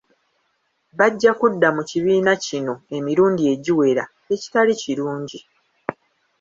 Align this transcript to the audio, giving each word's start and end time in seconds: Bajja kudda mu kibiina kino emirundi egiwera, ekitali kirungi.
Bajja 0.97 1.31
kudda 1.39 1.67
mu 1.75 1.83
kibiina 1.89 2.31
kino 2.45 2.73
emirundi 2.97 3.43
egiwera, 3.53 4.03
ekitali 4.33 4.73
kirungi. 4.81 5.39